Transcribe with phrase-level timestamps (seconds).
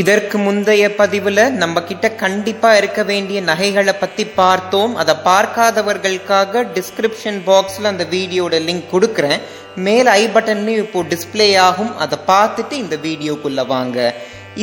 [0.00, 4.92] இதற்கு முந்தைய பதிவுல நம்ம கிட்ட கண்டிப்பா இருக்க வேண்டிய நகைகளை பத்தி பார்த்தோம்.
[5.02, 9.42] அதை பார்க்காதவர்களுக்காக டிஸ்கிரிப்ஷன் பாக்ஸ்ல அந்த வீடியோட லிங்க் கொடுக்குறேன்.
[9.86, 11.92] மேல் ஐ பட்டன்லையும் இப்போ டிஸ்ப்ளே ஆகும்.
[12.04, 13.98] அதை பார்த்துட்டு இந்த வீடியோக்குள்ள வாங்க.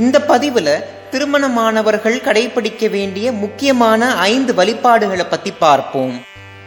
[0.02, 0.70] இந்த பதிவுல
[1.14, 6.13] திருமணமானவர்கள் கடைபிடிக்க வேண்டிய முக்கியமான ஐந்து வழிபாடுகளை பத்தி பார்ப்போம்.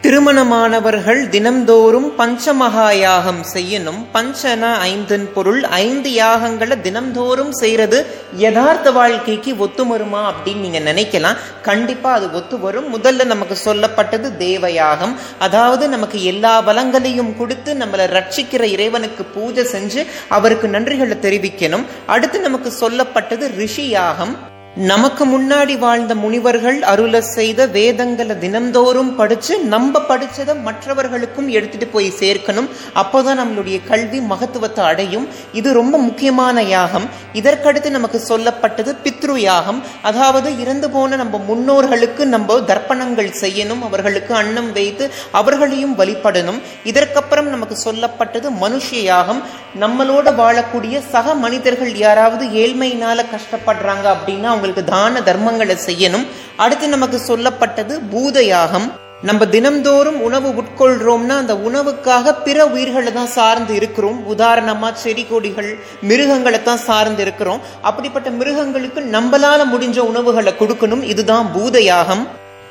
[0.05, 4.05] திருமணமானவர்கள் தினம்தோறும் பஞ்சமகா யாகம் செய்யணும்.
[4.13, 5.63] பஞ்சன ஐந்தின் பொருள்.
[5.63, 8.05] ஐந்து யாகங்களை தினம்தோறும் செய்யறது
[8.37, 11.37] யதார்த்த வாழ்க்கைக்கு ஒத்து வருமா அப்படின்னு நீங்க நினைக்கலாம்.
[11.61, 18.15] கண்டிப்பா அது ஒத்து வரும் முதல்ல நமக்கு சொல்லப்பட்டது தேவ யாகம் அதாவது நமக்கு எல்லா வளங்களையும் கொடுத்து நம்மளை
[18.17, 21.85] ரட்சிக்கிற இறைவனுக்கு பூஜை செஞ்சு அவருக்கு நன்றிகளை தெரிவிக்கணும்.
[22.05, 24.53] அடுத்து நமக்கு சொல்லப்பட்டது ரிஷி யாகம்.
[24.75, 32.69] நமக்கு முன்னாடி வாழ்ந்த முனிவர்கள் அருள செய்த வேதங்களை தினந்தோறும் படிச்சு நம்ம படிச்சதை மற்றவர்களுக்கும் எடுத்துட்டு போய் சேர்க்கணும்.
[32.95, 35.27] அப்போதான் நம்மளுடைய கல்வி மகத்துவத்தை அடையும்.
[35.53, 37.09] இது ரொம்ப முக்கியமான யாகம்.
[37.39, 44.71] இதற்கடுத்து நமக்கு சொல்லப்பட்டது பித்ரு யாகம் அதாவது இறந்து போன நம்ம முன்னோர்களுக்கு நம்ம தர்ப்பணங்கள் செய்யணும் அவர்களுக்கு அன்னம்
[44.77, 45.05] வைத்து
[45.39, 46.59] அவர்களையும் வழிபடணும்.
[46.91, 49.41] இதற்கப்புறம் நமக்கு சொல்லப்பட்டது மனுஷ யாகம்
[49.79, 56.27] நம்மளோட வாழக்கூடிய சக மனிதர்கள் யாராவது ஏழ்மையினால கஷ்டப்படுறாங்க அப்படின்னா அவங்களுக்கு தான தர்மங்களை செய்யணும்.
[56.55, 58.87] அடுத்து நமக்கு சொல்லப்பட்டது பூத யாகம்
[59.21, 64.23] நம்ம தினம்தோறும் உணவு உட்கொள்றோம்னா அந்த உணவுக்காக பிற உயிர்களை தான் சார்ந்து இருக்கிறோம்.
[64.37, 67.61] உதாரணமா செடி கொடிகள் மிருகங்களை தான் சார்ந்து இருக்கிறோம்.
[67.81, 71.01] அப்படிப்பட்ட மிருகங்களுக்கு நம்மளால முடிஞ்ச உணவுகளை கொடுக்கணும்.
[71.01, 72.27] இதுதான் பூதயாகம்.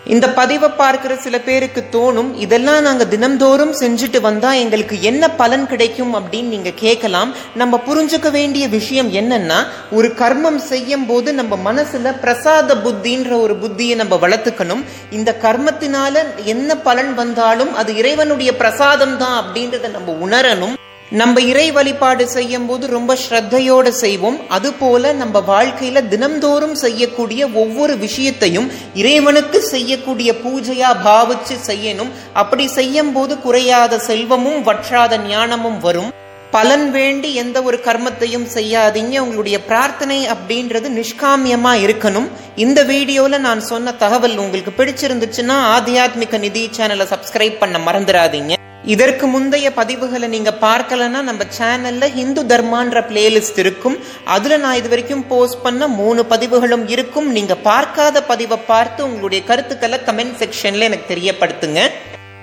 [0.07, 6.15] இந்த பதிவை பார்க்கிற சில பேருக்கு தோணும் இதெல்லாம் நாங்க தினம்தோறும் செஞ்சுட்டு வந்தா எங்களுக்கு என்ன பலன் கிடைக்கும்?
[6.15, 7.35] அப்படின்னு நீங்க கேட்கலாம்.
[7.55, 13.95] நம்ம புரிஞ்சுக்க வேண்டிய விஷயம் என்னன்னா ஒரு கர்மம் செய்யும் போது நம்ம மனசுல பிரசாத புத்தின்ற ஒரு புத்தியை
[13.95, 14.85] நம்ம வளர்த்துக்கணும்.
[15.11, 20.75] இந்த கர்மத்தினால என்ன பலன் வந்தாலும் அது இறைவனுடைய பிரசாதம் தான் அப்படின்றத நம்ம உணரணும்.
[21.11, 24.39] நம்ம இறை வழிபாடு செய்யும் போது ரொம்ப ஸ்ரத்தையோடு செய்வோம்.
[24.49, 32.11] அதுபோல நம்ம வாழ்க்கையில தினம்தோறும் செய்யக்கூடிய ஒவ்வொரு விஷயத்தையும் இறைவனுக்கு செய்யக்கூடிய பூஜையா பாவிச்சு செய்யணும்.
[32.33, 36.11] அப்படி செய்யும் போது குறையாத செல்வமும் வற்றாத ஞானமும் வரும்.
[36.51, 39.19] பலன் வேண்டி எந்த ஒரு கர்மத்தையும் செய்யாதீங்க.
[39.19, 42.29] உங்களுடைய பிரார்த்தனை அப்படின்றது நிஷ்காமியமா இருக்கணும்.
[42.57, 48.54] இந்த வீடியோல நான் சொன்ன தகவல் உங்களுக்கு பிடிச்சிருந்துச்சுன்னா ஆத்தியாத்மிக நிதி சேனலை சப்ஸ்கிரைப் பண்ண மறந்துடாதீங்க.
[48.85, 53.97] இதற்கு முந்தைய பதிவுகளை நீங்க பார்க்கலன்னா நம்ம சேனல்ல ஹிந்து தர்மான்ற பிளேலிஸ்ட் இருக்கும்.
[54.25, 57.31] அதுல நான் இது வரைக்கும் போஸ்ட் பண்ண மூணு பதிவுகளும் இருக்கும்.
[57.33, 61.83] நீங்க பார்க்காத பதிவை பார்த்து உங்களுடைய கருத்துக்களை கமெண்ட் செக்ஷன்ல எனக்கு தெரியப்படுத்துங்க.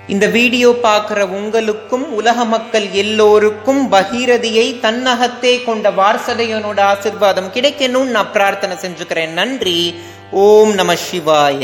[0.08, 8.76] இந்த வீடியோ பார்க்குற உங்களுக்கும் உலக மக்கள் எல்லோருக்கும் பகீரதியை தன்னகத்தே கொண்ட வாரசதையனோட ஆசிர்வாதம் கிடைக்கணும்னு நான் பிரார்த்தனை
[8.76, 9.28] செஞ்சுக்கிறேன்.
[9.28, 9.94] நன்றி.
[10.30, 11.58] ஓம் நம சிவாய.